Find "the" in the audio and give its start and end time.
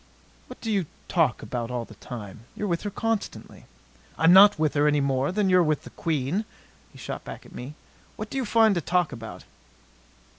1.85-1.93, 5.83-5.91